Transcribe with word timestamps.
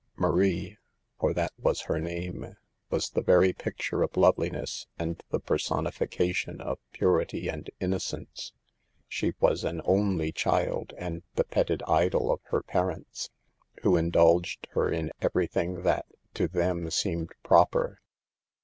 Marie— 0.15 0.77
for 1.19 1.31
that 1.31 1.51
was 1.59 1.81
her 1.81 1.99
name— 1.99 2.55
was 2.89 3.11
the 3.11 3.21
very 3.21 3.53
picture 3.53 4.01
of 4.01 4.17
loveliness 4.17 4.87
and 4.97 5.23
the 5.29 5.39
personification 5.39 6.59
of 6.59 6.79
purity 6.91 7.47
and 7.49 7.69
innocence. 7.79 8.51
She 9.07 9.33
was 9.39 9.63
an 9.63 9.79
only 9.85 10.31
child 10.31 10.93
and 10.97 11.21
the 11.35 11.43
petted 11.43 11.83
idol 11.87 12.31
of 12.31 12.39
her 12.45 12.63
parents, 12.63 13.29
who 13.83 13.95
in 13.95 14.09
dulged 14.09 14.67
her 14.71 14.91
in 14.91 15.11
everything 15.21 15.83
that 15.83 16.07
to 16.33 16.47
them 16.47 16.89
seemed 16.89 17.29
proper. 17.43 18.01